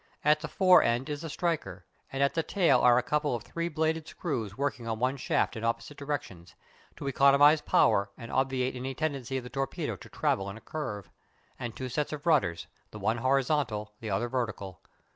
[0.25, 3.43] At the fore end is the striker, and at the tail are a couple of
[3.43, 6.55] three bladed screws working on one shaft in opposite directions,
[6.95, 11.11] to economise power and obviate any tendency of the torpedo to travel in a curve;
[11.59, 14.81] and two sets of rudders, the one horizontal, the other vertical.